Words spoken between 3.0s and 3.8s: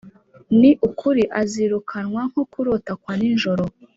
kwa nijoro